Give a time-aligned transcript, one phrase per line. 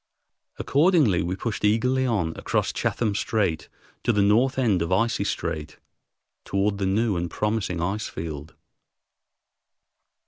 [0.57, 3.69] Accordingly, we pushed eagerly on across Chatham Strait
[4.01, 5.77] to the north end of Icy Strait,
[6.43, 8.55] toward the new and promising ice field.